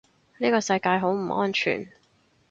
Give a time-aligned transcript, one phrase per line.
[0.39, 1.87] 呢個世界好唔安全